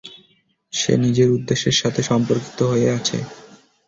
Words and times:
সে 0.73 0.93
নিজের 0.97 1.29
উদ্দেশ্যের 1.31 1.75
সাথে 1.81 2.01
সম্পর্কিত 2.03 2.59
হয়েই 2.63 2.93
আছে। 2.97 3.17